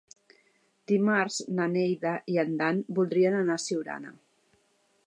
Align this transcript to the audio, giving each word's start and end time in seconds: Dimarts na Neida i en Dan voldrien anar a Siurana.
Dimarts 0.91 1.37
na 1.59 1.67
Neida 1.75 2.15
i 2.37 2.41
en 2.45 2.57
Dan 2.63 2.81
voldrien 3.01 3.39
anar 3.45 3.61
a 3.61 3.65
Siurana. 3.69 4.17